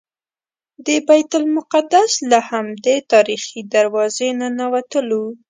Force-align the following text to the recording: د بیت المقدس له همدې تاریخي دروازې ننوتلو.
د 0.85 0.87
بیت 1.07 1.31
المقدس 1.39 2.11
له 2.31 2.39
همدې 2.49 2.95
تاریخي 3.11 3.59
دروازې 3.75 4.29
ننوتلو. 4.39 5.23